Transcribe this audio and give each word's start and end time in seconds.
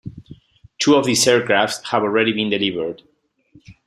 Two 0.79 0.95
of 0.95 1.05
these 1.05 1.27
aircraft 1.27 1.89
have 1.89 2.01
already 2.01 2.33
been 2.33 2.49
delivered. 2.49 3.03